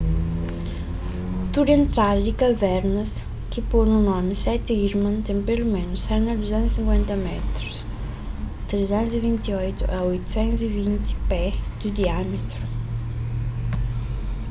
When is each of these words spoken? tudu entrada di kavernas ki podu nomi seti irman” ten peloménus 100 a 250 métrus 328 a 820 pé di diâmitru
tudu 1.53 1.71
entrada 1.79 2.19
di 2.27 2.33
kavernas 2.41 3.11
ki 3.51 3.61
podu 3.71 3.95
nomi 4.09 4.33
seti 4.45 4.73
irman” 4.85 5.15
ten 5.27 5.37
peloménus 5.47 6.01
100 6.07 6.31
a 6.33 6.35
250 6.39 7.25
métrus 7.27 7.75
328 8.71 9.97
a 9.97 9.99
820 10.09 11.29
pé 11.29 11.43
di 11.79 11.87
diâmitru 11.99 12.63